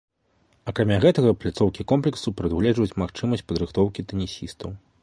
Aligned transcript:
Акрамя 0.71 0.97
гэтага, 1.03 1.33
пляцоўкі 1.43 1.85
комплексу 1.91 2.35
прадугледжваюць 2.41 2.99
магчымасць 3.05 3.47
падрыхтоўкі 3.53 4.09
тэнісістаў. 4.11 4.69